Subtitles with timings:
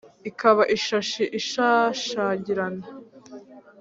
[0.29, 2.85] Ikaba ishashi ishashagirana